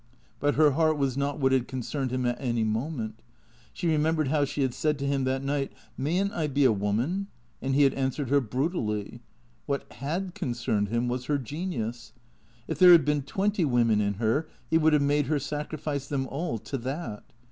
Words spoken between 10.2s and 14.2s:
concerned him was her genius. If there had been twenty women in